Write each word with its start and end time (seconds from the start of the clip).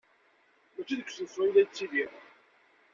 Maci 0.75 0.93
deg 0.99 1.07
usensu 1.09 1.39
ay 1.43 1.51
la 1.53 1.63
ttiliɣ. 1.65 2.11